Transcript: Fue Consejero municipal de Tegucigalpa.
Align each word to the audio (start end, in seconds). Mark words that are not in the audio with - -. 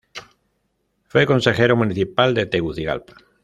Fue 1.03 1.27
Consejero 1.27 1.75
municipal 1.75 2.33
de 2.33 2.47
Tegucigalpa. 2.47 3.13